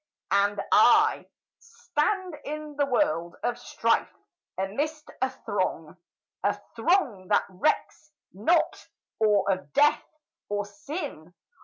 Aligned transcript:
And 0.31 0.59
I, 0.71 1.27
Stand 1.59 2.35
in 2.43 2.75
the 2.75 2.87
world 2.87 3.35
of 3.43 3.59
strife, 3.59 4.11
amidst 4.57 5.11
a 5.21 5.29
throng, 5.29 5.95
A 6.43 6.59
throng 6.75 7.27
that 7.27 7.45
recks 7.49 8.09
not 8.33 8.87
or 9.19 9.47
of 9.51 9.71
death, 9.73 10.03
or 10.49 10.65
sin! 10.65 11.35